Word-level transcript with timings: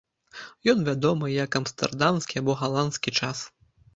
Ён 0.71 0.79
вядомы 0.87 1.29
як 1.33 1.57
амстэрдамскі 1.59 2.35
або 2.41 2.57
галандскі 2.61 3.09
час. 3.21 3.45